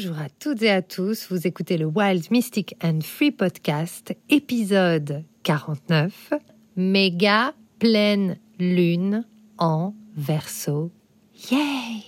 [0.00, 5.24] Bonjour à toutes et à tous, vous écoutez le Wild Mystic and Free Podcast, épisode
[5.42, 6.34] 49,
[6.76, 9.24] méga pleine lune
[9.58, 10.92] en verso.
[11.50, 12.04] Yay!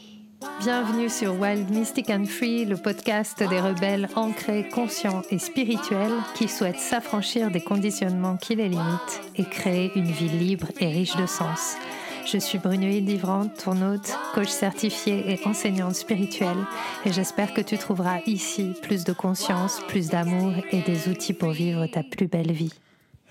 [0.60, 6.46] Bienvenue sur Wild Mystic and Free, le podcast des rebelles ancrés, conscients et spirituels qui
[6.46, 11.26] souhaitent s'affranchir des conditionnements qui les limitent et créer une vie libre et riche de
[11.26, 11.74] sens.
[12.26, 16.66] Je suis Brunoïde Livrante, ton hôte, coach certifiée et enseignante spirituelle,
[17.04, 21.50] et j'espère que tu trouveras ici plus de conscience, plus d'amour et des outils pour
[21.50, 22.72] vivre ta plus belle vie.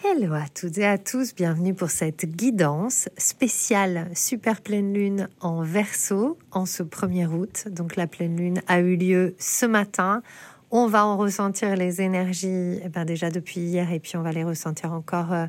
[0.04, 5.62] Hello à toutes et à tous, bienvenue pour cette guidance spéciale super pleine lune en
[5.62, 7.68] verso en ce 1er août.
[7.70, 10.24] Donc la pleine lune a eu lieu ce matin.
[10.72, 14.32] On va en ressentir les énergies eh ben déjà depuis hier et puis on va
[14.32, 15.34] les ressentir encore.
[15.34, 15.46] Euh,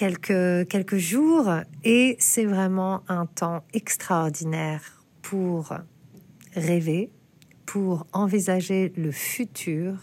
[0.00, 1.50] quelques, quelques jours
[1.84, 5.74] et c'est vraiment un temps extraordinaire pour
[6.54, 7.10] rêver,
[7.66, 9.98] pour envisager le futur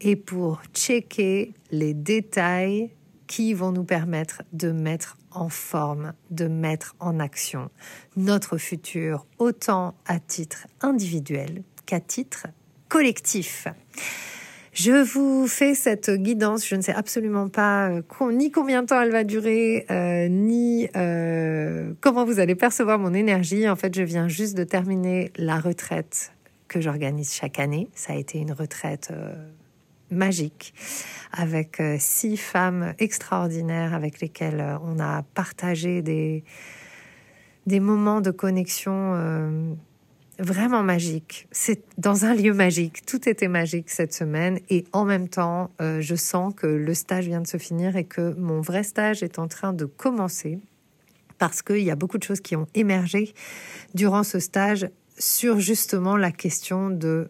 [0.00, 2.90] et pour checker les détails
[3.26, 7.68] qui vont nous permettre de mettre en forme, de mettre en action
[8.16, 12.46] notre futur, autant à titre individuel qu'à titre
[12.88, 13.68] collectif.
[14.74, 16.66] Je vous fais cette guidance.
[16.66, 20.88] Je ne sais absolument pas euh, ni combien de temps elle va durer, euh, ni
[20.96, 23.68] euh, comment vous allez percevoir mon énergie.
[23.68, 26.32] En fait, je viens juste de terminer la retraite
[26.66, 27.88] que j'organise chaque année.
[27.94, 29.12] Ça a été une retraite
[30.10, 30.74] magique
[31.30, 36.42] avec six femmes extraordinaires avec lesquelles on a partagé des,
[37.66, 39.76] des moments de connexion
[40.38, 41.46] vraiment magique.
[41.50, 43.06] C'est dans un lieu magique.
[43.06, 47.26] Tout était magique cette semaine et en même temps, euh, je sens que le stage
[47.26, 50.58] vient de se finir et que mon vrai stage est en train de commencer
[51.38, 53.34] parce qu'il y a beaucoup de choses qui ont émergé
[53.94, 57.28] durant ce stage sur justement la question de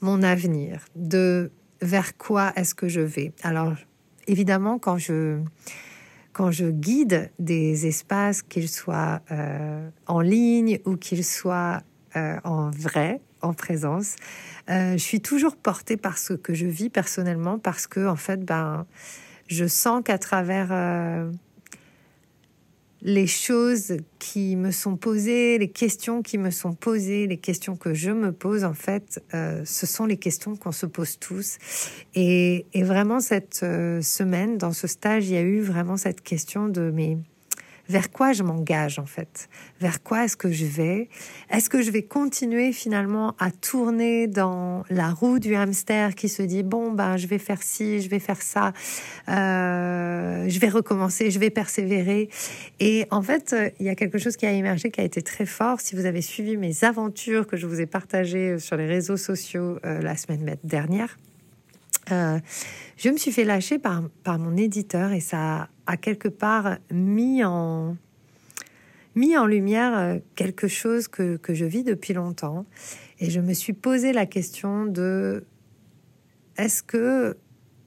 [0.00, 3.32] mon avenir, de vers quoi est-ce que je vais.
[3.42, 3.74] Alors
[4.26, 5.40] évidemment, quand je
[6.32, 11.82] quand je guide des espaces, qu'ils soient euh, en ligne ou qu'ils soient
[12.16, 14.14] euh, en vrai, en présence.
[14.70, 18.44] Euh, je suis toujours portée par ce que je vis personnellement parce que, en fait,
[18.44, 18.86] ben,
[19.48, 21.30] je sens qu'à travers euh,
[23.02, 27.94] les choses qui me sont posées, les questions qui me sont posées, les questions que
[27.94, 31.58] je me pose, en fait, ce sont les questions qu'on se pose tous.
[32.14, 33.56] Et, vraiment, cette
[34.00, 37.18] semaine, dans ce stage, il y a eu vraiment cette question de mais
[37.88, 39.48] vers quoi je m'engage en fait?
[39.80, 41.08] Vers quoi est-ce que je vais?
[41.50, 46.42] Est-ce que je vais continuer finalement à tourner dans la roue du hamster qui se
[46.42, 48.72] dit bon ben je vais faire ci, je vais faire ça,
[49.28, 52.30] euh, je vais recommencer, je vais persévérer?
[52.80, 55.46] Et en fait, il y a quelque chose qui a émergé qui a été très
[55.46, 55.80] fort.
[55.80, 59.78] Si vous avez suivi mes aventures que je vous ai partagées sur les réseaux sociaux
[59.84, 61.18] euh, la semaine dernière,
[62.10, 62.38] euh,
[62.96, 67.44] je me suis fait lâcher par, par mon éditeur et ça a quelque part mis
[67.44, 67.96] en,
[69.14, 72.66] mis en lumière euh, quelque chose que, que je vis depuis longtemps.
[73.20, 75.44] Et je me suis posé la question de
[76.56, 77.36] est-ce que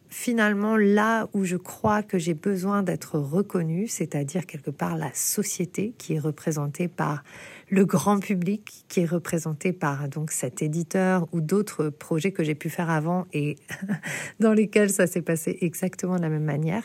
[0.09, 5.94] finalement là où je crois que j'ai besoin d'être reconnu, c'est-à-dire quelque part la société
[5.97, 7.24] qui est représentée par
[7.69, 12.56] le grand public, qui est représenté par donc cet éditeur ou d'autres projets que j'ai
[12.56, 13.58] pu faire avant et
[14.40, 16.84] dans lesquels ça s'est passé exactement de la même manière.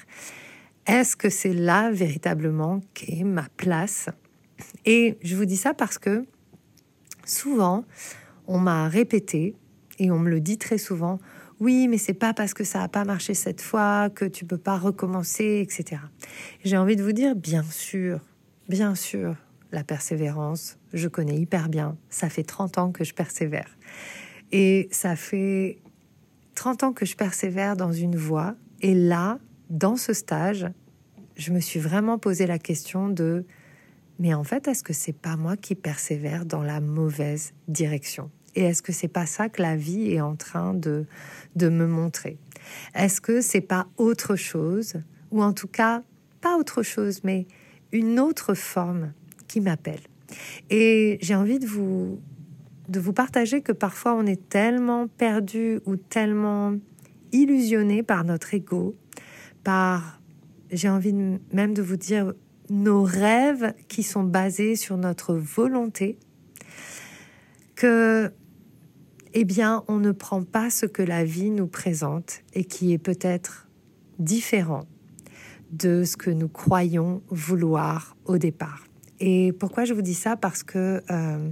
[0.87, 4.09] Est-ce que c'est là véritablement qu'est ma place?
[4.84, 6.25] Et je vous dis ça parce que
[7.25, 7.84] souvent,
[8.47, 9.54] on m'a répété,
[9.98, 11.19] et on me le dit très souvent,
[11.60, 14.59] oui, mais c'est pas parce que ça n'a pas marché cette fois que tu peux
[14.59, 16.03] pas recommencer, etc.
[16.65, 18.19] J'ai envie de vous dire, bien sûr,
[18.69, 19.37] bien sûr,
[19.70, 21.97] la persévérance, je connais hyper bien.
[22.10, 23.78] Ça fait 30 ans que je persévère.
[24.50, 25.78] Et ça fait
[26.56, 28.56] 30 ans que je persévère dans une voie.
[28.81, 29.38] Et là,
[29.72, 30.69] dans ce stage,
[31.34, 33.44] je me suis vraiment posé la question de
[34.19, 38.31] mais en fait, est-ce que c'est pas moi qui persévère dans la mauvaise direction?
[38.55, 41.06] Et est-ce que c'est pas ça que la vie est en train de,
[41.56, 42.37] de me montrer?
[42.94, 44.94] Est-ce que c'est pas autre chose?
[45.32, 46.02] Ou en tout cas,
[46.43, 47.46] pas autre chose, mais
[47.91, 49.12] une autre forme
[49.49, 50.02] qui m'appelle.
[50.70, 52.20] Et j'ai envie de vous,
[52.88, 56.75] de vous partager que parfois on est tellement perdu ou tellement
[57.32, 58.94] illusionné par notre ego
[59.64, 60.20] par,
[60.70, 61.14] j'ai envie
[61.53, 62.32] même de vous dire,
[62.70, 66.19] nos rêves qui sont basés sur notre volonté,
[67.75, 68.32] que,
[69.35, 72.99] eh bien, on ne prend pas ce que la vie nous présente et qui est
[72.99, 73.69] peut-être
[74.19, 74.87] différent
[75.73, 78.85] de ce que nous croyons vouloir au départ.
[79.20, 80.37] Et pourquoi je vous dis ça?
[80.37, 81.50] Parce que euh,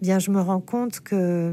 [0.00, 1.52] bien je me rends compte que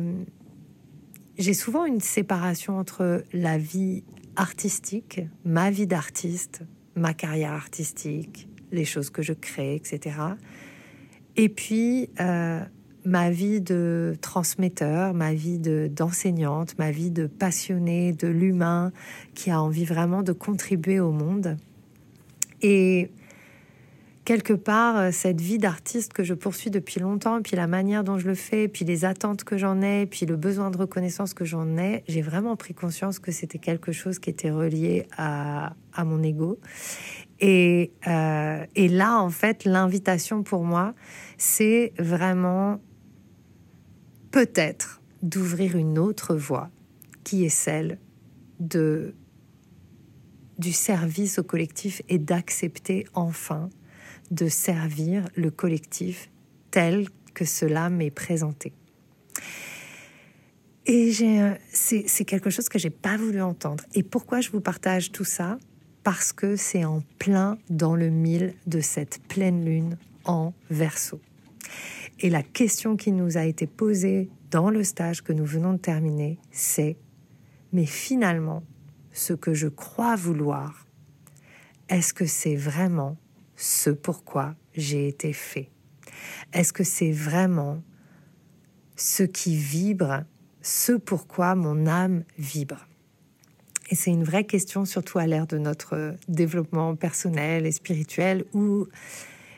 [1.38, 4.04] j'ai souvent une séparation entre la vie
[4.36, 6.62] artistique, ma vie d'artiste,
[6.96, 10.18] ma carrière artistique, les choses que je crée, etc.
[11.36, 12.62] Et puis euh,
[13.06, 18.92] ma vie de transmetteur, ma vie d'enseignante, ma vie de passionnée de l'humain
[19.36, 21.58] qui a envie vraiment de contribuer au monde.
[22.62, 23.12] Et
[24.26, 28.18] quelque part, euh, cette vie d'artiste que je poursuis depuis longtemps, puis la manière dont
[28.18, 31.46] je le fais, puis les attentes que j'en ai, puis le besoin de reconnaissance que
[31.46, 36.04] j'en ai, j'ai vraiment pris conscience que c'était quelque chose qui était relié à, à
[36.04, 36.60] mon ego.
[37.40, 40.96] Et, euh, et là, en fait, l'invitation pour moi,
[41.38, 42.82] c'est vraiment
[44.32, 46.70] peut-être d'ouvrir une autre voie
[47.24, 48.00] qui est celle
[48.60, 49.14] de
[50.58, 53.70] du service au collectif et d'accepter enfin
[54.36, 56.30] de servir le collectif
[56.72, 58.74] tel que cela m'est présenté.
[60.86, 61.12] Et
[61.72, 63.84] c'est quelque chose que j'ai pas voulu entendre.
[63.96, 65.58] Et pourquoi je vous partage tout ça?
[66.04, 71.20] Parce que c'est en plein dans le mille de cette pleine lune en verso.
[72.20, 75.80] Et la question qui nous a été posée dans le stage que nous venons de
[75.80, 76.98] terminer, c'est
[77.74, 78.64] mais finalement,
[79.12, 80.86] ce que je crois vouloir,
[81.90, 83.18] est-ce que c'est vraiment
[83.56, 85.70] ce pourquoi j'ai été fait.
[86.54, 87.84] Est-ce que c'est vraiment
[88.96, 90.24] ce qui vibre,
[90.62, 92.88] ce pourquoi mon âme vibre?
[93.90, 98.88] Et c'est une vraie question, surtout à l'ère de notre développement personnel et spirituel, où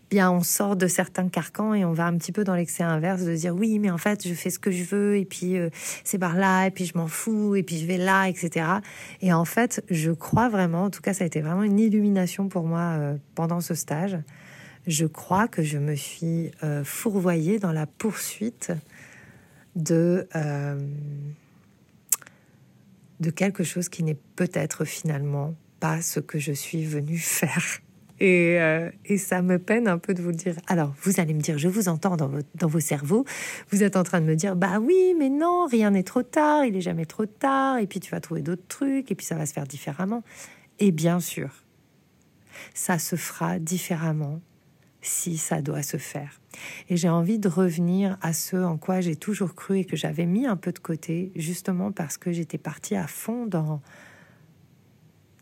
[0.09, 3.23] bien on sort de certains carcans et on va un petit peu dans l'excès inverse
[3.23, 5.69] de dire oui mais en fait je fais ce que je veux et puis euh,
[6.03, 8.65] c'est par là et puis je m'en fous et puis je vais là etc
[9.21, 12.47] et en fait je crois vraiment en tout cas ça a été vraiment une illumination
[12.47, 14.17] pour moi euh, pendant ce stage.
[14.85, 18.71] Je crois que je me suis euh, fourvoyée dans la poursuite
[19.75, 20.27] de
[23.19, 27.81] de quelque chose qui n'est peut-être finalement pas ce que je suis venue faire
[28.21, 30.55] euh, et, ça me peine un peu de vous le dire.
[30.67, 33.25] Alors, vous allez me dire, je vous entends dans, dans vos cerveaux.
[33.71, 36.65] Vous êtes en train de me dire, bah oui, mais non, rien n'est trop tard,
[36.65, 37.77] il est jamais trop tard.
[37.77, 40.23] Et puis tu vas trouver d'autres trucs, et puis ça va se faire différemment.
[40.79, 41.63] Et bien sûr,
[42.73, 44.41] ça se fera différemment
[45.01, 46.41] si ça doit se faire.
[46.89, 50.25] Et j'ai envie de revenir à ce en quoi j'ai toujours cru et que j'avais
[50.25, 53.81] mis un peu de côté, justement parce que j'étais partie à fond dans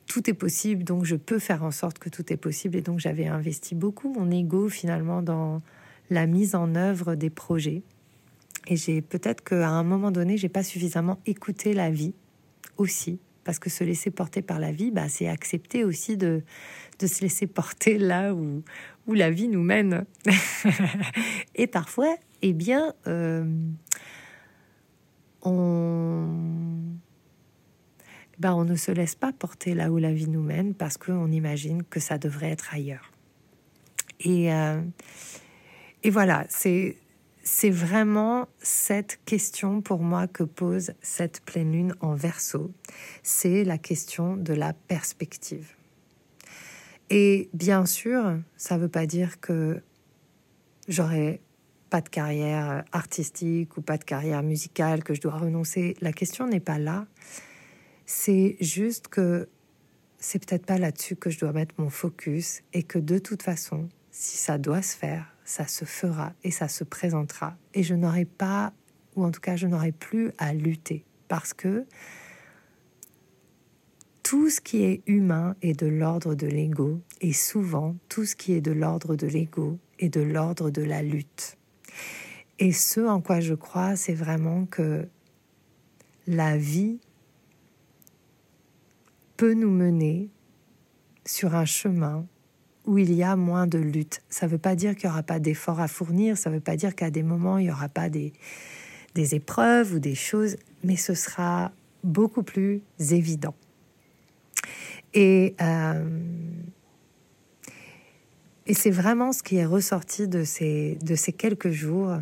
[0.08, 2.78] tout est possible, donc je peux faire en sorte que tout est possible.
[2.78, 5.62] Et donc j'avais investi beaucoup mon ego finalement dans
[6.10, 7.84] la mise en œuvre des projets.
[8.68, 12.14] Et j'ai peut-être qu'à un moment donné, j'ai pas suffisamment écouté la vie
[12.78, 16.42] aussi, parce que se laisser porter par la vie, bah, c'est accepter aussi de,
[17.00, 18.64] de se laisser porter là où,
[19.08, 20.06] où la vie nous mène.
[21.56, 23.46] et parfois, eh bien, euh,
[25.44, 26.28] on
[28.40, 31.32] ben, on ne se laisse pas porter là où la vie nous mène parce qu'on
[31.32, 33.12] imagine que ça devrait être ailleurs.
[34.20, 34.82] Et, euh,
[36.10, 36.98] voilà, c'est
[37.48, 42.72] c'est vraiment cette question pour moi que pose cette pleine lune en verso.
[43.22, 45.76] C'est la question de la perspective.
[47.12, 49.80] Et bien sûr, ça ne veut pas dire que
[50.88, 51.40] j'aurai
[51.92, 55.96] pas de carrière artistique ou pas de carrière musicale, que je dois renoncer.
[56.02, 57.06] La question n'est pas là.
[58.06, 59.48] C'est juste que
[60.20, 63.90] c'est peut-être pas là-dessus que je dois mettre mon focus et que de toute façon,
[64.12, 67.58] si ça doit se faire, ça se fera et ça se présentera.
[67.74, 68.74] Et je n'aurai pas,
[69.16, 71.86] ou en tout cas, je n'aurai plus à lutter parce que
[74.24, 78.54] tout ce qui est humain est de l'ordre de l'ego et souvent tout ce qui
[78.54, 81.58] est de l'ordre de l'ego est de l'ordre de la lutte.
[82.58, 85.08] Et ce en quoi je crois, c'est vraiment que
[86.26, 87.00] la vie
[89.38, 90.30] peut nous mener
[91.26, 92.26] sur un chemin
[92.86, 94.22] où il y a moins de lutte.
[94.30, 96.62] Ça ne veut pas dire qu'il n'y aura pas d'efforts à fournir, ça ne veut
[96.62, 98.34] pas dire qu'à des moments, il n'y aura pas des,
[99.16, 101.72] des épreuves ou des choses, mais ce sera
[102.04, 103.56] beaucoup plus évident.
[105.14, 106.04] Et, euh,
[108.68, 112.18] et c'est vraiment ce qui est ressorti de ces, de ces quelques jours.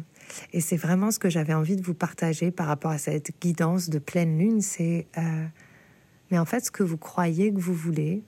[0.53, 3.89] Et c'est vraiment ce que j'avais envie de vous partager par rapport à cette guidance
[3.89, 4.61] de pleine lune.
[4.61, 5.45] C'est euh,
[6.31, 8.23] mais en fait, ce que vous croyez que vous voulez,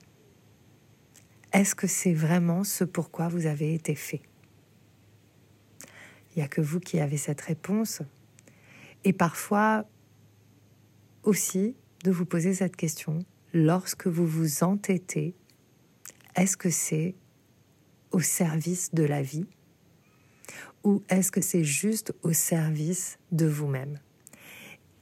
[1.52, 4.22] est-ce que c'est vraiment ce pourquoi vous avez été fait?
[6.34, 8.02] Il n'y a que vous qui avez cette réponse.
[9.04, 9.86] Et parfois
[11.22, 11.74] aussi
[12.04, 13.24] de vous poser cette question,
[13.54, 15.34] lorsque vous vous entêtez,
[16.34, 17.14] est-ce que c'est
[18.10, 19.46] au service de la vie?
[20.84, 23.98] Ou est-ce que c'est juste au service de vous-même?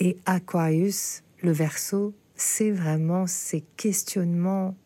[0.00, 4.76] Et Aquarius, le verso, c'est vraiment ces questionnements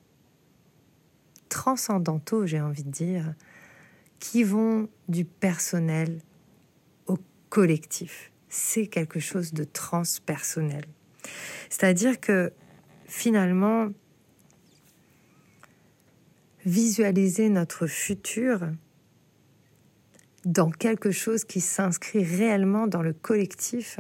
[1.49, 3.35] transcendantaux, j'ai envie de dire,
[4.19, 6.21] qui vont du personnel
[7.07, 7.17] au
[7.49, 8.33] collectif.
[8.49, 10.85] C'est quelque chose de transpersonnel.
[11.71, 12.53] C'est-à-dire que
[13.07, 13.89] finalement,
[16.65, 18.71] visualiser notre futur
[20.45, 23.99] dans quelque chose qui s'inscrit réellement dans le collectif,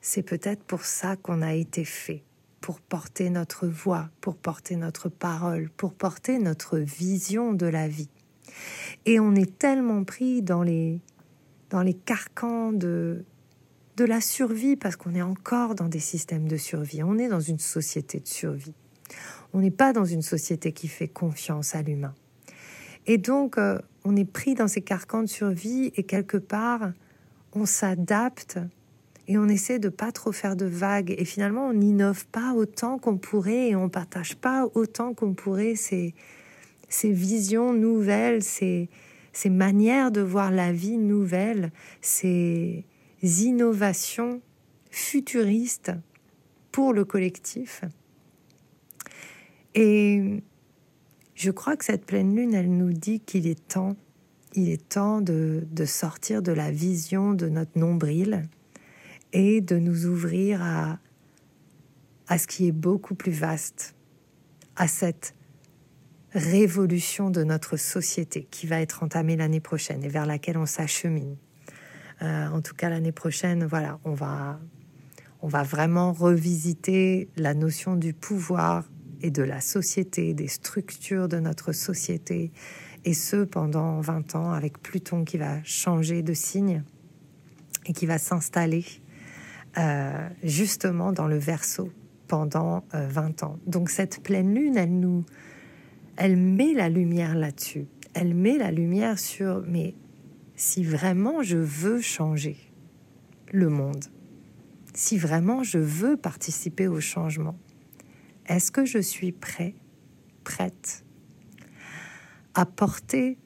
[0.00, 2.22] c'est peut-être pour ça qu'on a été fait,
[2.60, 8.10] pour porter notre voix, pour porter notre parole, pour porter notre vision de la vie.
[9.06, 11.00] Et on est tellement pris dans les,
[11.70, 13.24] dans les carcans de,
[13.96, 17.40] de la survie, parce qu'on est encore dans des systèmes de survie, on est dans
[17.40, 18.74] une société de survie.
[19.52, 22.14] On n'est pas dans une société qui fait confiance à l'humain.
[23.06, 26.92] Et donc, euh, on est pris dans ces carcans de survie et quelque part,
[27.54, 28.58] on s'adapte
[29.28, 31.14] et on essaie de pas trop faire de vagues.
[31.18, 35.74] Et finalement, on n'innove pas autant qu'on pourrait et on partage pas autant qu'on pourrait
[35.76, 36.14] ces,
[36.88, 38.88] ces visions nouvelles, ces,
[39.34, 41.70] ces manières de voir la vie nouvelles,
[42.00, 42.84] ces
[43.22, 44.40] innovations
[44.90, 45.92] futuristes
[46.72, 47.82] pour le collectif.
[49.74, 50.42] Et
[51.34, 53.94] je crois que cette pleine lune, elle nous dit qu'il est temps,
[54.54, 58.48] il est temps de, sortir de la vision de notre nombril
[59.32, 60.98] et de nous ouvrir à,
[62.28, 63.94] à ce qui est beaucoup plus vaste,
[64.76, 65.34] à cette
[66.32, 71.36] révolution de notre société qui va être entamée l'année prochaine et vers laquelle on s'achemine.
[72.22, 74.60] Euh, en tout cas, l'année prochaine, voilà, on va,
[75.40, 78.84] on va vraiment revisiter la notion du pouvoir
[79.22, 82.52] et de la société, des structures de notre société,
[83.04, 86.82] et ce pendant 20 ans avec Pluton qui va changer de signe
[87.86, 88.84] et qui va s'installer
[89.76, 91.90] euh, justement dans le verso
[92.26, 93.58] pendant 20 euh, ans.
[93.66, 95.24] Donc cette pleine lune, elle nous,
[96.16, 97.86] elle met la lumière là-dessus.
[98.14, 99.94] Elle met la lumière sur, mais
[100.56, 102.56] si vraiment je veux changer
[103.52, 104.04] le monde,
[104.94, 107.56] si vraiment je veux participer au changement,
[108.46, 109.74] est-ce que je suis prêt,
[110.42, 111.04] prête
[112.54, 113.38] à porter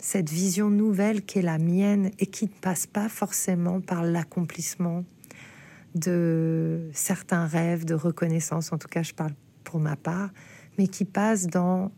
[0.00, 5.04] cette vision nouvelle qui est la mienne et qui ne passe pas forcément par l'accomplissement
[5.98, 9.32] de certains rêves de reconnaissance, en tout cas je parle
[9.64, 10.30] pour ma part,
[10.78, 11.90] mais qui passe dans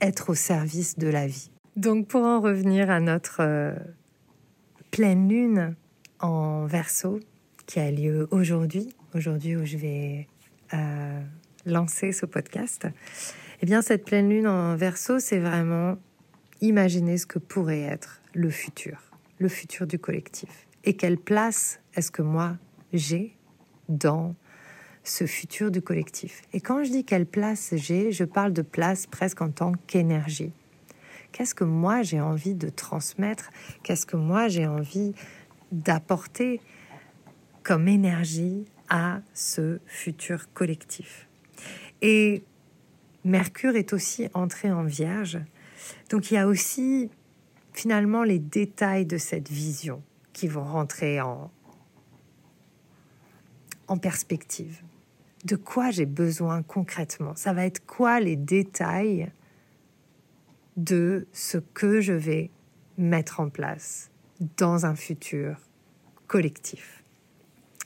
[0.00, 1.50] être au service de la vie.
[1.76, 3.74] Donc pour en revenir à notre euh,
[4.90, 5.74] pleine lune
[6.20, 7.20] en verso
[7.66, 10.28] qui a lieu aujourd'hui, aujourd'hui où je vais
[11.66, 12.86] lancer ce podcast,
[13.62, 15.96] eh bien cette pleine lune en verso, c'est vraiment
[16.60, 18.98] imaginer ce que pourrait être le futur,
[19.38, 20.66] le futur du collectif.
[20.84, 22.56] Et quelle place est-ce que moi
[22.94, 23.36] j'ai
[23.88, 24.34] dans
[25.02, 29.06] ce futur du collectif Et quand je dis quelle place j'ai, je parle de place
[29.06, 30.52] presque en tant qu'énergie.
[31.32, 33.50] Qu'est-ce que moi j'ai envie de transmettre?
[33.82, 35.12] Qu'est-ce que moi j'ai envie
[35.72, 36.60] d'apporter
[37.62, 41.28] comme énergie à ce futur collectif?
[42.00, 42.42] Et
[43.24, 45.38] Mercure est aussi entré en Vierge,
[46.10, 47.10] donc il y a aussi
[47.72, 51.50] finalement les détails de cette vision qui vont rentrer en,
[53.88, 54.82] en perspective.
[55.44, 57.34] De quoi j'ai besoin concrètement?
[57.36, 59.30] Ça va être quoi les détails
[60.76, 62.50] de ce que je vais
[62.96, 64.10] mettre en place
[64.56, 65.56] dans un futur
[66.26, 67.04] collectif?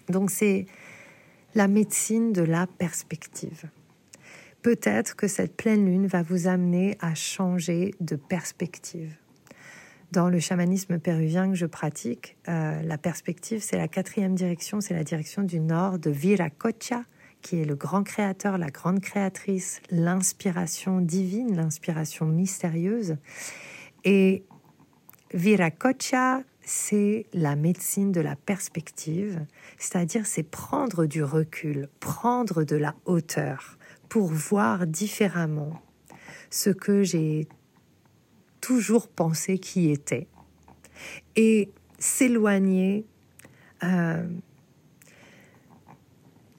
[0.08, 0.66] Donc c'est
[1.54, 3.68] la médecine de la perspective.
[4.62, 9.16] Peut-être que cette pleine lune va vous amener à changer de perspective.
[10.10, 14.94] Dans le chamanisme péruvien que je pratique, euh, la perspective, c'est la quatrième direction, c'est
[14.94, 17.02] la direction du nord de Viracocha,
[17.42, 23.16] qui est le grand créateur, la grande créatrice, l'inspiration divine, l'inspiration mystérieuse.
[24.04, 24.44] Et
[25.34, 29.44] Viracocha, c'est la médecine de la perspective,
[29.76, 33.76] c'est-à-dire c'est prendre du recul, prendre de la hauteur
[34.08, 35.82] pour voir différemment
[36.50, 37.46] ce que j'ai
[38.60, 40.26] toujours pensé qui était
[41.36, 43.04] et s'éloigner
[43.82, 44.26] euh,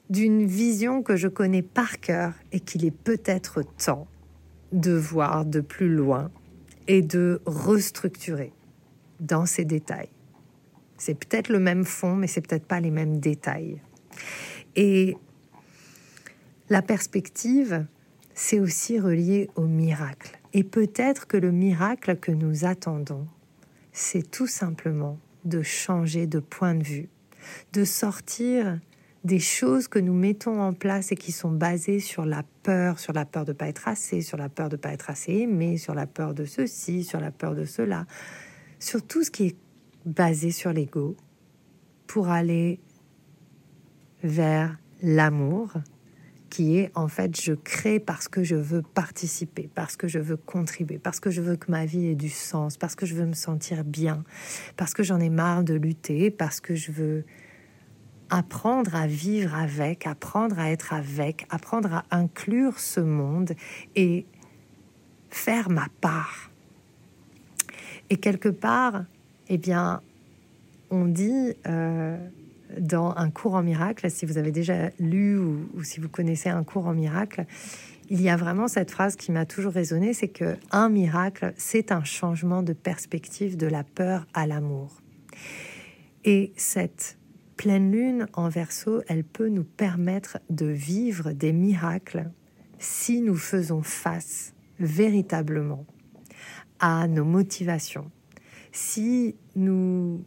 [0.09, 4.07] d'une vision que je connais par cœur et qu'il est peut-être temps
[4.71, 6.31] de voir de plus loin
[6.87, 8.51] et de restructurer
[9.19, 10.09] dans ces détails.
[10.97, 13.81] C'est peut-être le même fond, mais c'est peut-être pas les mêmes détails.
[14.75, 15.17] Et
[16.69, 17.85] la perspective,
[18.33, 20.38] c'est aussi relié au miracle.
[20.53, 23.27] Et peut-être que le miracle que nous attendons,
[23.91, 27.09] c'est tout simplement de changer de point de vue,
[27.73, 28.79] de sortir
[29.23, 33.13] des choses que nous mettons en place et qui sont basées sur la peur, sur
[33.13, 35.33] la peur de ne pas être assez, sur la peur de ne pas être assez
[35.33, 38.05] aimé, sur la peur de ceci, sur la peur de cela,
[38.79, 39.55] sur tout ce qui est
[40.05, 41.17] basé sur l'ego,
[42.07, 42.79] pour aller
[44.23, 45.73] vers l'amour,
[46.49, 50.37] qui est en fait je crée parce que je veux participer, parce que je veux
[50.37, 53.25] contribuer, parce que je veux que ma vie ait du sens, parce que je veux
[53.25, 54.23] me sentir bien,
[54.75, 57.25] parce que j'en ai marre de lutter, parce que je veux
[58.29, 63.53] apprendre à vivre avec, apprendre à être avec, apprendre à inclure ce monde
[63.95, 64.25] et
[65.29, 66.51] faire ma part.
[68.09, 69.03] Et quelque part,
[69.47, 70.01] eh bien,
[70.89, 72.17] on dit euh,
[72.77, 76.63] dans un cours en miracle, si vous avez déjà lu ou, si vous connaissez un
[76.63, 77.45] cours en miracle,
[78.09, 81.91] il y a vraiment cette phrase qui m'a toujours résonné, c'est que un miracle, c'est
[81.91, 85.01] un changement de perspective de la peur à l'amour.
[86.25, 87.17] Et cette
[87.55, 92.31] pleine lune en verso, elle peut nous permettre de vivre des miracles
[92.79, 95.85] si nous faisons face véritablement
[96.79, 98.09] à nos motivations,
[98.71, 100.23] si nous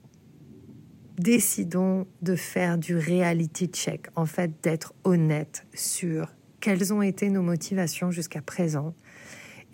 [1.22, 7.42] décidons de faire du reality check, en fait d'être honnête sur quelles ont été nos
[7.42, 8.94] motivations jusqu'à présent,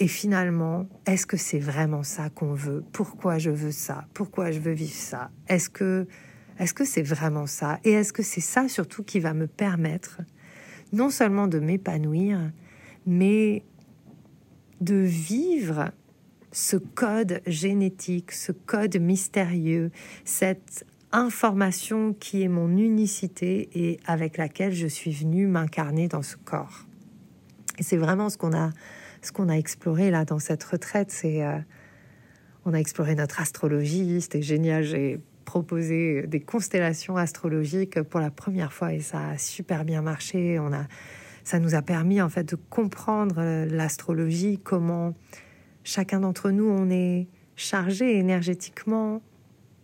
[0.01, 2.85] et finalement, est-ce que c'est vraiment ça qu'on veut?
[2.93, 4.07] Pourquoi je veux ça?
[4.15, 5.31] Pourquoi je veux vivre ça?
[5.49, 6.07] Est-ce que
[6.61, 7.79] est-ce que c'est vraiment ça?
[7.85, 10.21] Et est-ce que c'est ça surtout qui va me permettre
[10.93, 12.51] non seulement de m'épanouir,
[13.07, 13.65] mais
[14.81, 15.91] de vivre
[16.51, 19.91] ce code génétique, ce code mystérieux,
[20.25, 26.37] cette information qui est mon unicité et avec laquelle je suis venue m'incarner dans ce
[26.37, 26.87] corps.
[27.79, 31.11] Et c'est vraiment ce qu'on a, a exploré là dans cette retraite.
[31.11, 31.59] C'est, euh,
[32.65, 34.83] on a exploré notre astrologie, c'était génial.
[34.85, 40.59] J'ai proposer des constellations astrologiques pour la première fois et ça a super bien marché.
[40.59, 40.85] On a,
[41.43, 45.15] ça nous a permis en fait de comprendre l'astrologie, comment
[45.85, 49.23] chacun d'entre nous on est chargé énergétiquement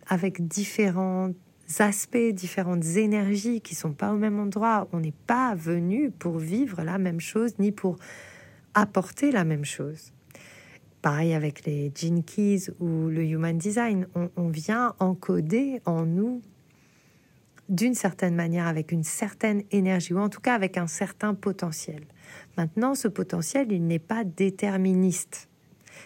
[0.07, 1.31] avec différents
[1.79, 4.87] aspects, différentes énergies qui sont pas au même endroit.
[4.91, 7.97] On n'est pas venu pour vivre la même chose ni pour
[8.73, 10.11] apporter la même chose.
[11.01, 16.41] Pareil avec les Gene Keys ou le Human Design, on, vient encoder en nous
[17.69, 22.03] d'une certaine manière, avec une certaine énergie, ou en tout cas avec un certain potentiel.
[22.57, 25.49] Maintenant, ce potentiel, il n'est pas déterministe.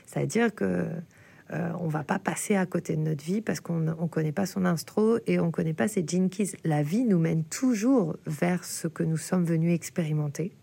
[0.05, 0.85] C'est-à-dire que
[1.51, 4.45] euh, on va pas passer à côté de notre vie parce qu'on ne connaît pas
[4.45, 6.51] son instro et on ne connaît pas ses gene keys.
[6.63, 10.53] La vie nous mène toujours vers ce que nous sommes venus expérimenter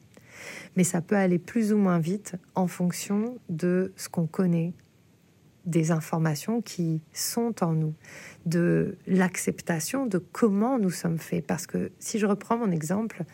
[0.77, 4.73] mais ça peut aller plus ou moins vite en fonction de ce qu'on connaît,
[5.65, 7.95] des informations qui sont en nous,
[8.45, 11.45] de l'acceptation de comment nous sommes faits.
[11.47, 13.25] Parce que si je reprends mon exemple,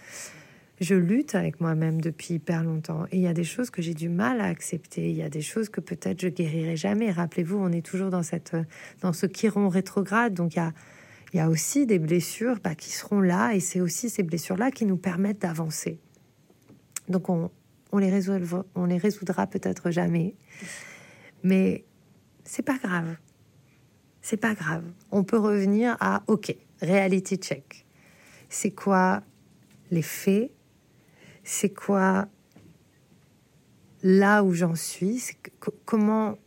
[0.83, 3.95] je lutte avec moi-même depuis hyper longtemps et il y a des choses que j'ai
[3.95, 7.11] du mal à accepter, il y a des choses que peut-être je guérirai jamais.
[7.11, 8.57] Rappelez-vous, on est toujours dans cette
[9.01, 10.73] dans ce chiron rétrograde, donc il y a
[11.35, 14.85] y a aussi des blessures bah, qui seront là et c'est aussi ces blessures-là qui
[14.85, 15.99] nous permettent d'avancer.
[17.09, 17.51] Donc on,
[17.99, 20.35] les résoudra, on les résoudra peut-être jamais,
[21.43, 21.85] mais
[22.45, 23.17] c'est pas grave.
[24.21, 24.85] C'est pas grave.
[25.11, 27.87] On peut revenir à OK, reality check.
[28.49, 29.23] C'est quoi
[29.91, 30.53] les faits
[31.45, 32.29] C'est quoi
[34.03, 35.23] là où j'en suis?
[35.85, 36.39] Comment,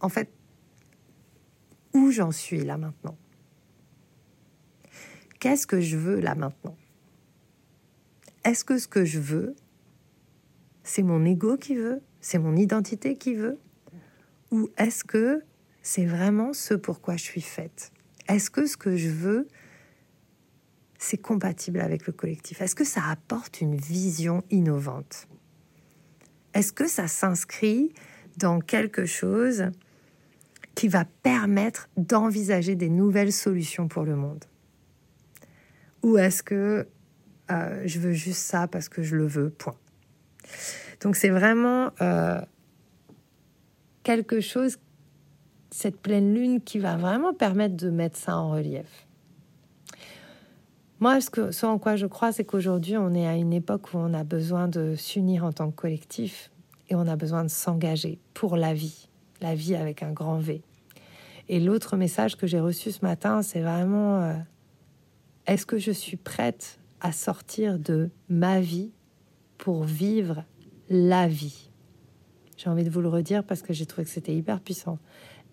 [0.00, 0.30] en fait,
[1.94, 3.16] où j'en suis là maintenant?
[5.40, 6.76] Qu'est-ce que je veux là maintenant?
[8.44, 9.54] Est-ce que ce que je veux,
[10.82, 12.00] c'est mon ego qui veut?
[12.20, 13.58] C'est mon identité qui veut?
[14.50, 15.42] Ou est-ce que
[15.82, 17.92] c'est vraiment ce pourquoi je suis faite?
[18.26, 19.48] Est-ce que ce que je veux,
[20.98, 22.60] c'est compatible avec le collectif.
[22.60, 25.28] Est-ce que ça apporte une vision innovante?
[26.54, 27.92] Est-ce que ça s'inscrit
[28.36, 29.66] dans quelque chose
[30.74, 34.44] qui va permettre d'envisager des nouvelles solutions pour le monde?
[36.02, 36.86] Ou est-ce que
[37.50, 39.76] euh, je veux juste ça parce que je le veux, point.
[41.00, 42.40] Donc c'est vraiment euh,
[44.02, 44.78] quelque chose,
[45.70, 49.07] cette pleine lune, qui va vraiment permettre de mettre ça en relief.
[51.00, 53.98] Moi, ce, que, en quoi je crois, c'est qu'aujourd'hui, on est à une époque où
[53.98, 56.50] on a besoin de s'unir en tant que collectif
[56.88, 59.08] et on a besoin de s'engager pour la vie,
[59.40, 60.62] la vie avec un grand V.
[61.48, 64.34] Et l'autre message que j'ai reçu ce matin, c'est vraiment euh,
[65.46, 68.90] est-ce que je suis prête à sortir de ma vie
[69.56, 70.44] pour vivre
[70.90, 71.70] la vie?
[72.56, 74.98] J'ai envie de vous le redire parce que j'ai trouvé que c'était hyper puissant.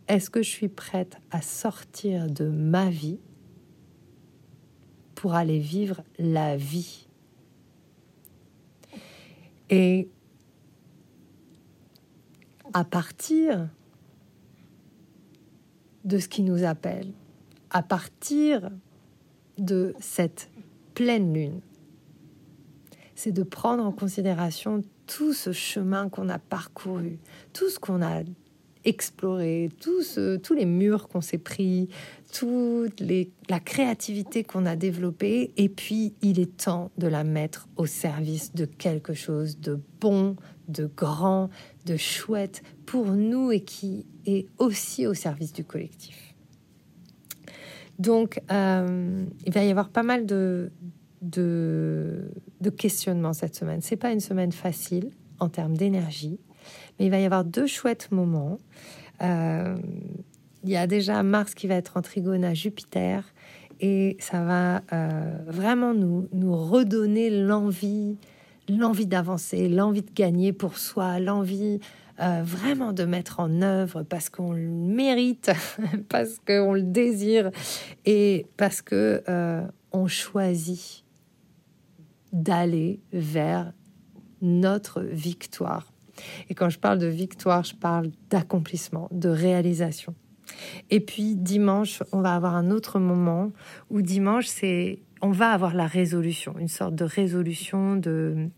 [0.08, 3.20] est-ce que je suis prête à sortir de ma vie
[5.26, 7.08] pour aller vivre la vie.
[9.72, 10.08] Et
[12.76, 13.68] à partir
[16.04, 17.12] de ce qui nous appelle,
[17.72, 18.70] à partir
[19.58, 20.52] de cette
[20.94, 21.62] pleine lune,
[23.16, 27.18] c'est de prendre en considération tout ce chemin qu'on a parcouru,
[27.52, 28.22] tout ce qu'on a
[28.84, 31.90] exploré, tous les murs qu'on s'est pris,
[32.38, 33.02] toute
[33.50, 38.54] la créativité qu'on a développée, et puis il est temps de la mettre au service
[38.54, 40.36] de quelque chose de bon,
[40.68, 41.50] de grand,
[41.86, 46.36] de chouette pour nous et qui est aussi au service du collectif.
[48.00, 50.74] Donc, euh, il va y avoir pas mal de,
[51.22, 53.80] de, de questionnements cette semaine.
[53.82, 56.38] C'est pas une semaine facile en termes d'énergie,
[57.00, 58.58] mais il va y avoir deux chouettes moments.
[59.22, 59.78] Euh,
[60.66, 63.24] il y a déjà Mars qui va être en trigone à Jupiter
[63.80, 68.18] et ça va euh, vraiment nous, redonner l'envie,
[68.68, 71.80] l'envie d'avancer, l'envie de gagner pour soi, l'envie
[72.20, 75.52] euh, vraiment de mettre en œuvre parce qu'on le mérite,
[76.10, 77.52] parce qu'on le désire
[78.06, 79.24] et parce que
[79.92, 81.06] on choisit
[82.34, 83.72] d'aller vers
[84.42, 85.94] notre victoire.
[86.50, 90.16] Et quand je parle de victoire, je parle d'accomplissement, de réalisation.
[90.90, 93.52] Et puis dimanche, on va avoir un autre moment
[93.90, 98.50] où dimanche, c'est on va avoir la résolution, une sorte de résolution de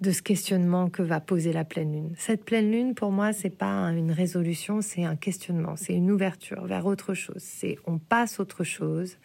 [0.00, 2.14] de ce questionnement que va poser la pleine lune.
[2.16, 6.64] Cette pleine lune, pour moi, c'est pas une résolution, c'est un questionnement, c'est une ouverture
[6.64, 7.42] vers autre chose.
[7.42, 9.18] C'est on passe autre chose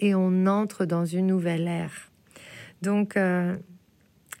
[0.00, 2.10] et on entre dans une nouvelle ère.
[2.82, 3.56] Donc euh,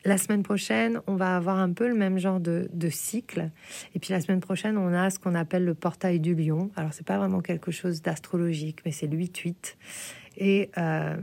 [0.06, 3.50] la semaine prochaine, on va avoir un peu le même genre de, cycle.
[3.94, 6.70] Et puis la semaine prochaine, on a ce qu'on appelle le portail du lion.
[6.76, 9.74] Alors, c'est pas vraiment quelque chose d'astrologique, mais c'est le 8-8.
[10.38, 11.16] Et euh,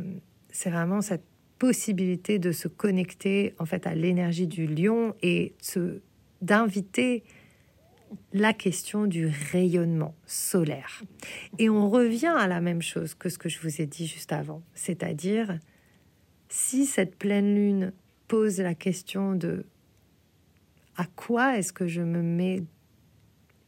[0.49, 1.23] c'est vraiment cette
[1.59, 5.53] possibilité de se connecter en fait à l'énergie du lion et
[6.41, 7.23] d'inviter
[8.33, 11.03] la question du rayonnement solaire.
[11.57, 14.33] Et on revient à la même chose que ce que je vous ai dit juste
[14.33, 15.57] avant, c'est-à-dire
[16.49, 17.93] si cette pleine lune
[18.33, 19.63] pose la question de
[20.97, 22.63] à quoi est-ce que je me mets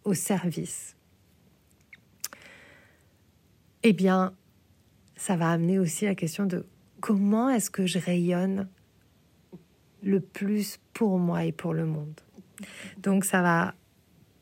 [0.06, 0.96] au service?
[3.84, 4.34] Eh bien,
[5.16, 6.66] ça va amener aussi la question de
[7.00, 8.68] comment est-ce que je rayonne
[10.02, 12.20] le plus pour moi et pour le monde?
[12.98, 13.76] Donc ça va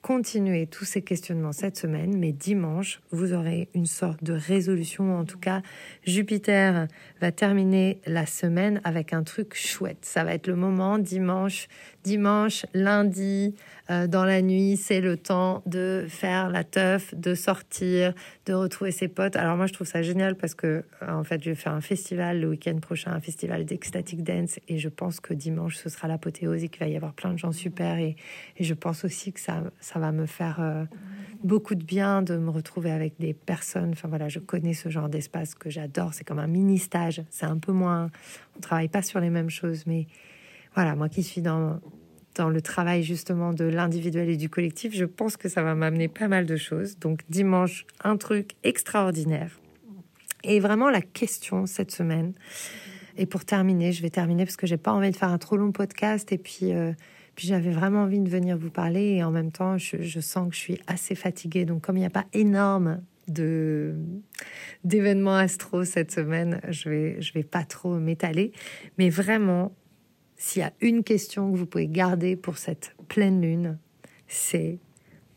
[0.03, 5.17] continuer tous ces questionnements cette semaine, mais dimanche, vous aurez une sorte de résolution.
[5.17, 5.61] En tout cas,
[6.05, 6.87] Jupiter
[7.23, 9.99] va terminer la semaine avec un truc chouette.
[10.01, 11.69] Ça va être le moment dimanche,
[12.03, 13.55] dimanche, lundi,
[13.89, 18.13] euh, dans la nuit, c'est le temps de faire la teuf, de sortir,
[18.45, 19.37] de retrouver ses potes.
[19.37, 21.81] Alors moi, je trouve ça génial parce que, euh, en fait, je vais faire un
[21.81, 26.09] festival le week-end prochain, un festival d'ecstatic dance, et je pense que dimanche, ce sera
[26.09, 27.99] l'apothéose et qu'il va y avoir plein de gens super.
[27.99, 28.15] Et,
[28.59, 30.85] je pense aussi que ça, ça va me faire euh,
[31.43, 33.91] beaucoup de bien de me retrouver avec des personnes.
[33.91, 36.13] Enfin voilà, je connais ce genre d'espace que j'adore.
[36.13, 37.12] C'est comme un mini stage.
[37.29, 38.09] C'est un peu moins,
[38.57, 40.07] on travaille pas sur les mêmes choses, mais
[40.75, 41.79] voilà, moi qui suis dans
[42.35, 46.07] dans le travail justement de l'individuel et du collectif, je pense que ça va m'amener
[46.07, 46.97] pas mal de choses.
[46.97, 49.59] Donc dimanche, un truc extraordinaire.
[50.43, 52.33] Et vraiment la question cette semaine.
[53.17, 55.57] Et pour terminer, je vais terminer parce que j'ai pas envie de faire un trop
[55.57, 56.91] long podcast et puis euh,
[57.35, 60.55] puis j'avais vraiment envie de venir vous parler et en même temps je, sens que
[60.55, 61.65] je suis assez fatiguée.
[61.65, 63.95] Donc comme il n'y a pas énorme de
[64.83, 68.51] d'événements astro cette semaine, je vais je vais pas trop m'étaler,
[68.97, 69.73] mais vraiment
[70.35, 73.77] s'il y a une question que vous pouvez garder pour cette pleine lune,
[74.27, 74.79] c'est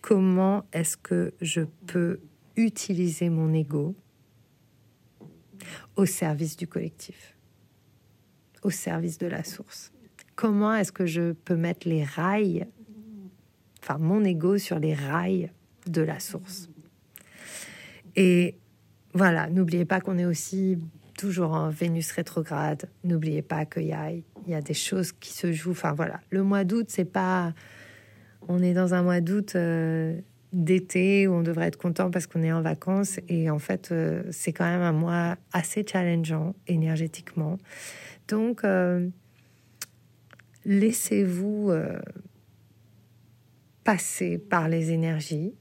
[0.00, 2.18] comment est-ce que je peux
[2.56, 3.94] utiliser mon ego
[5.94, 7.36] au service du collectif,
[8.62, 9.92] au service de la source?
[10.34, 12.66] Comment est-ce que je peux mettre les rails,
[13.82, 15.50] enfin mon ego sur les rails
[15.86, 16.68] de la source?
[18.16, 18.56] Et
[19.12, 20.78] voilà, n'oubliez pas qu'on est aussi
[21.16, 22.88] toujours en Vénus rétrograde.
[23.04, 25.72] N'oubliez pas qu'il y a, des choses qui se jouent.
[25.72, 27.54] Enfin voilà, le mois d'août, c'est pas.
[28.48, 30.18] On est dans un mois d'août euh,
[30.52, 33.18] d'été où on devrait être content parce qu'on est en vacances.
[33.28, 37.58] Et en fait, euh, c'est quand même un mois assez challengeant énergétiquement.
[38.28, 39.08] Donc, euh,
[40.64, 41.72] laissez-vous
[43.84, 45.54] passer par les énergies.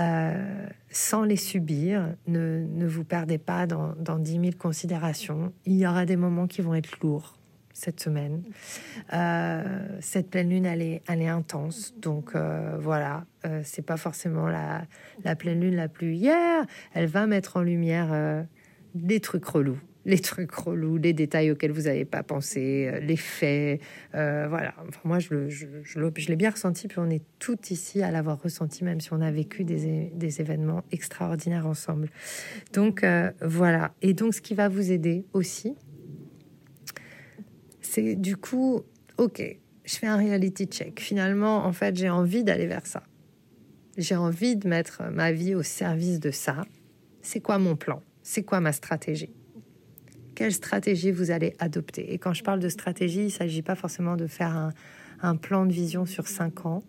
[0.00, 2.14] Euh, sans les subir.
[2.26, 5.52] Ne, vous perdez pas dans, dans 10 000 considérations.
[5.64, 7.38] Il y aura des moments qui vont être lourds.
[7.74, 8.42] cette semaine.
[9.12, 11.94] Euh, cette pleine lune, elle est, elle est intense.
[11.98, 14.82] Donc euh, voilà, euh, c'est pas forcément la,
[15.24, 16.64] la, pleine lune la plus hier.
[16.92, 18.44] Elle va mettre en lumière
[18.94, 19.80] des trucs relous.
[20.04, 23.80] Les trucs relous, les détails auxquels vous n'avez pas pensé, les faits.
[24.12, 24.74] voilà.
[24.88, 26.88] Enfin, moi, je, l'ai bien ressenti.
[26.88, 30.40] Puis on est toutes ici à l'avoir ressenti, même si on a vécu des, des
[30.40, 32.08] événements extraordinaires ensemble.
[32.72, 33.06] Donc
[33.40, 33.94] voilà.
[34.02, 35.76] Et donc, ce qui va vous aider aussi,
[37.92, 38.82] c'est du coup,
[39.18, 39.42] ok,
[39.84, 41.00] je fais un reality check.
[41.00, 43.02] Finalement, en fait, j'ai envie d'aller vers ça.
[43.98, 46.64] J'ai envie de mettre ma vie au service de ça.
[47.20, 48.02] C'est quoi mon plan?
[48.22, 49.34] C'est quoi ma stratégie?
[50.42, 53.76] Quelle stratégie vous allez adopter Et quand je parle de stratégie, il ne s'agit pas
[53.76, 54.72] forcément de faire
[55.22, 56.82] un, plan de vision sur cinq ans,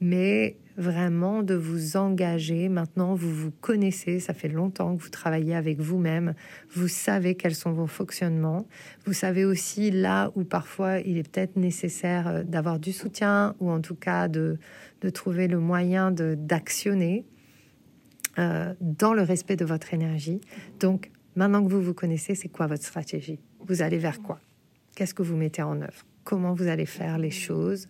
[0.00, 2.70] mais vraiment de vous engager.
[2.70, 6.32] Maintenant, vous vous connaissez, ça fait longtemps que vous travaillez avec vous-même,
[6.70, 8.66] vous savez quels sont vos fonctionnements,
[9.04, 13.70] vous savez aussi là où parfois il est peut-être nécessaire euh, d'avoir du soutien ou
[13.70, 14.56] en tout cas de,
[15.02, 17.26] de trouver le moyen d'actionner
[18.38, 20.40] euh, dans le respect de votre énergie.
[20.78, 23.40] Donc, maintenant que vous vous connaissez, c'est quoi votre stratégie?
[23.60, 24.40] Vous allez vers quoi?
[24.94, 26.04] Qu'est-ce que vous mettez en œuvre?
[26.24, 27.88] Comment vous allez faire les choses?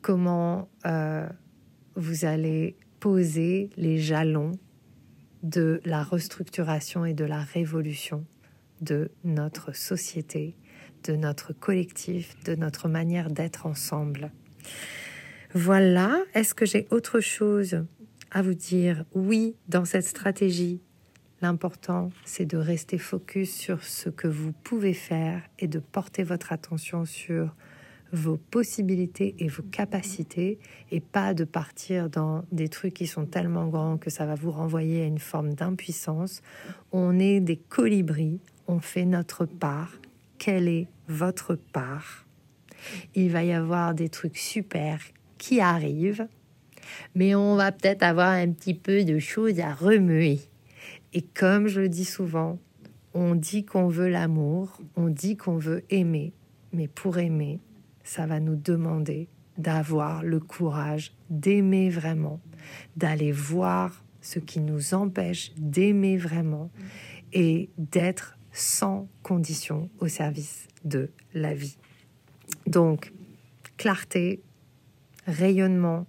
[0.00, 0.68] Comment...
[0.86, 1.28] Euh,
[1.94, 4.52] vous allez poser les jalons
[5.42, 8.24] de la restructuration et de la révolution
[8.80, 10.56] de notre société,
[11.04, 14.30] de notre collectif, de notre manière d'être ensemble?
[15.54, 17.84] Voilà, est-ce que j'ai autre chose
[18.30, 19.04] à vous dire?
[19.14, 20.80] Oui, dans cette stratégie,
[21.42, 26.52] l'important, c'est de rester focus sur ce que vous pouvez faire et de porter votre
[26.52, 27.54] attention sur
[28.12, 30.58] vos possibilités et vos capacités
[30.90, 34.50] et pas de partir dans des trucs qui sont tellement grands que ça va vous
[34.50, 36.42] renvoyer à une forme d'impuissance.
[36.92, 39.92] On est des colibris, on fait notre part.
[40.38, 42.26] Quelle est votre part?
[43.14, 45.00] Il va y avoir des trucs super
[45.38, 46.28] qui arrivent,
[47.14, 50.40] mais on va peut-être avoir un petit peu de choses à remuer.
[51.12, 52.58] Et comme je le dis souvent,
[53.14, 56.32] on dit qu'on veut l'amour, on dit qu'on veut aimer,
[56.72, 57.60] mais pour aimer,
[58.04, 62.40] ça va nous demander d'avoir le courage d'aimer vraiment,
[62.96, 66.70] d'aller voir ce qui nous empêche d'aimer vraiment
[67.32, 71.76] et d'être sans condition au service de la vie.
[72.66, 73.12] Donc,
[73.76, 74.42] clarté,
[75.26, 76.06] rayonnement,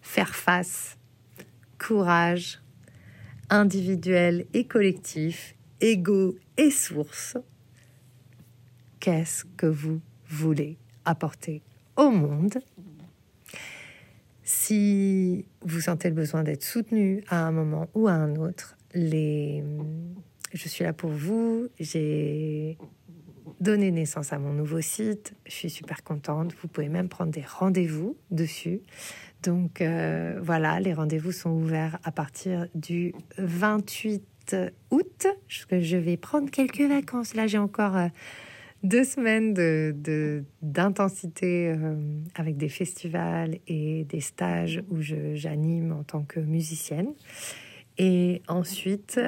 [0.00, 0.96] faire face,
[1.78, 2.60] courage,
[3.50, 7.36] individuel et collectif, ego et source.
[9.00, 11.62] Qu'est-ce que vous voulez apporter
[11.96, 12.58] au monde?
[14.42, 19.62] Si vous sentez le besoin d'être soutenu à un moment ou à un autre, les...
[20.52, 21.68] je suis là pour vous.
[21.78, 22.76] J'ai
[23.60, 25.34] donné naissance à mon nouveau site.
[25.46, 26.54] Je suis super contente.
[26.60, 28.80] Vous pouvez même prendre des rendez-vous dessus.
[29.42, 34.56] Donc euh, voilà, les rendez-vous sont ouverts à partir du 28
[34.90, 35.26] août.
[35.48, 37.34] Je vais prendre quelques vacances.
[37.34, 37.96] Là, j'ai encore...
[37.96, 38.08] Euh,
[38.82, 41.96] deux semaines de, d'intensité euh,
[42.34, 47.12] avec des festivals et des stages où j'anime en tant que musicienne.
[47.98, 49.20] Et ensuite,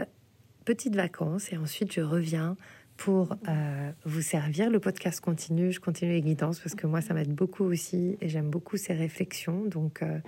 [0.65, 1.53] petites vacances.
[1.53, 2.57] Et ensuite, je reviens
[3.05, 4.71] pour euh, vous servir.
[4.71, 8.29] Le podcast continue, je continue les guidances parce que moi, ça m'aide beaucoup aussi et
[8.29, 9.65] j'aime beaucoup ces réflexions.
[9.67, 10.19] Donc, euh,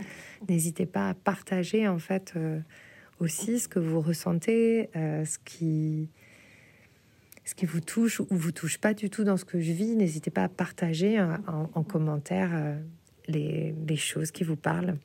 [0.49, 2.35] n'hésitez pas à partager en fait
[3.21, 6.09] aussi ce que vous ressentez, ce qui
[7.45, 9.97] ce qui vous touche ou vous touche pas du tout dans ce que je vis,
[9.97, 12.79] n'hésitez pas à partager euh, en, commentaire euh,
[13.29, 14.97] les, choses qui vous parlent.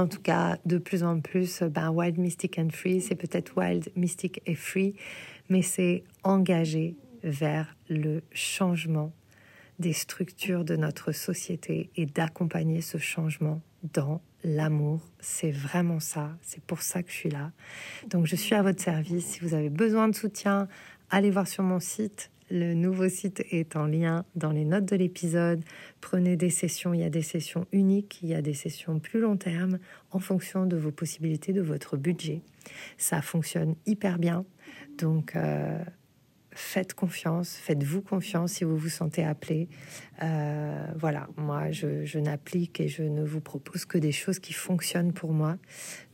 [0.00, 3.92] En tout cas, de plus en plus, ben, Wild Mystic and Free, c'est peut-être Wild
[3.96, 4.94] Mystic et Free,
[5.50, 9.12] mais c'est engagé vers le changement
[9.78, 13.60] des structures de notre société et d'accompagner ce changement
[13.92, 15.06] dans l'amour.
[15.18, 16.30] C'est vraiment ça.
[16.40, 17.52] C'est pour ça que je suis là.
[18.08, 19.26] Donc, je suis à votre service.
[19.26, 20.66] Si vous avez besoin de soutien,
[21.10, 22.30] allez voir sur mon site.
[22.50, 25.62] Le nouveau site est en lien dans les notes de l'épisode.
[26.00, 29.20] Prenez des sessions, il y a des sessions uniques, il y a des sessions plus
[29.20, 29.78] long terme
[30.10, 32.42] en fonction de vos possibilités, de votre budget.
[32.98, 34.44] Ça fonctionne hyper bien.
[34.98, 35.78] Donc, euh,
[36.52, 39.68] faites confiance, faites-vous confiance si vous vous sentez appelé.
[40.22, 45.12] Euh, voilà, moi, je, n'applique et je ne vous propose que des choses qui fonctionnent
[45.12, 45.56] pour moi.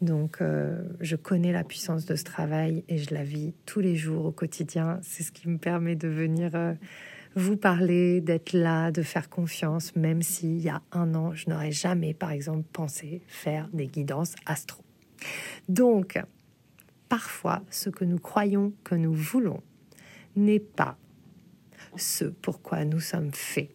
[0.02, 3.96] Donc, euh, je connais la puissance de ce travail et je la vis tous les
[3.96, 5.00] jours au quotidien.
[5.02, 6.74] C'est ce qui me permet de venir euh,
[7.34, 11.72] vous parler, d'être là, de faire confiance, même s'il y a un an, je n'aurais
[11.72, 14.82] jamais, par exemple, pensé faire des guidances astro.
[15.68, 16.18] Donc,
[17.08, 19.62] parfois, ce que nous croyons que nous voulons
[20.36, 20.98] n'est pas
[21.96, 23.70] ce pourquoi nous sommes faits.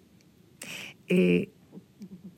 [1.09, 1.51] Et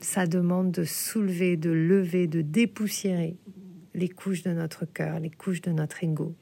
[0.00, 3.36] ça demande de soulever, de lever, de dépoussiérer
[3.94, 6.34] les couches de notre cœur, les couches de notre ego,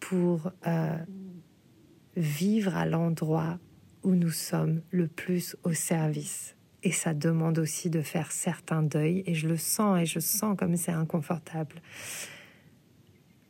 [0.00, 0.96] pour euh,
[2.16, 3.58] vivre à l'endroit
[4.02, 6.56] où nous sommes le plus au service.
[6.82, 10.56] Et ça demande aussi de faire certains deuils, et je le sens, et je sens
[10.56, 11.82] comme c'est inconfortable.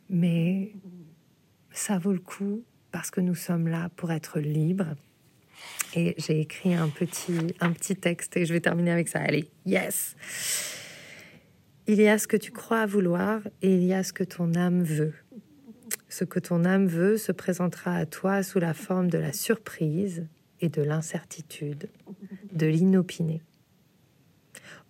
[0.09, 0.73] Mais
[1.71, 4.95] ça vaut le coup parce que nous sommes là pour être libres.
[5.95, 9.21] Et j'ai écrit un petit, un petit texte et je vais terminer avec ça.
[9.21, 10.17] Allez, yes!
[11.87, 14.55] Il y a ce que tu crois vouloir et il y a ce que ton
[14.55, 15.15] âme veut.
[16.09, 20.27] Ce que ton âme veut se présentera à toi sous la forme de la surprise
[20.61, 21.89] et de l'incertitude,
[22.53, 23.43] de l'inopiné.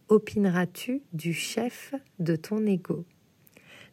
[0.08, 3.06] Opineras-tu du chef de ton ego?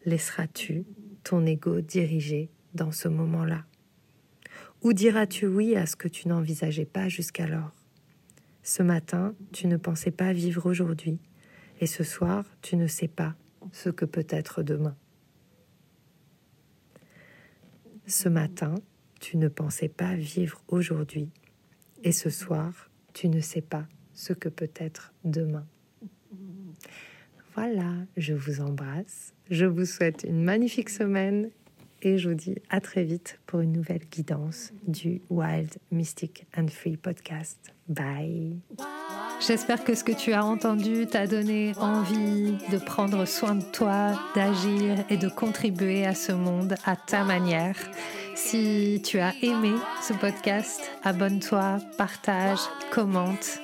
[0.06, 0.86] Laisseras-tu
[1.24, 3.65] ton ego diriger dans ce moment-là?
[4.84, 7.74] Ou diras-tu oui à ce que tu n'envisageais pas jusqu'alors?
[8.63, 11.20] Ce matin, tu ne pensais pas vivre aujourd'hui,
[11.80, 13.36] et ce soir, tu ne sais pas
[13.72, 14.96] ce que peut être demain.
[18.06, 18.76] Ce matin,
[19.20, 21.30] tu ne pensais pas vivre aujourd'hui,
[22.04, 25.66] et ce soir, tu ne sais pas ce que peut être demain.
[27.56, 31.50] Voilà, je vous embrasse, je vous souhaite une magnifique semaine
[32.02, 36.68] et je vous dis à très vite pour une nouvelle guidance du Wild Mystic and
[36.68, 37.58] Free podcast.
[37.88, 38.58] Bye.
[39.46, 44.20] J'espère que ce que tu as entendu t'a donné envie de prendre soin de toi,
[44.36, 47.78] d'agir et de contribuer à ce monde à ta manière.
[48.36, 52.60] Si tu as aimé ce podcast, abonne-toi, partage,
[52.92, 53.60] commente.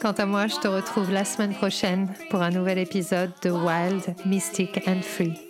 [0.00, 4.14] Quant à moi, je te retrouve la semaine prochaine pour un nouvel épisode de Wild,
[4.24, 5.49] Mystic and Free.